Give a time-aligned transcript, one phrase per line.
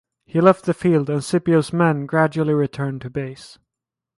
[0.25, 3.59] He left the field and Scipio's men gradually returned to base.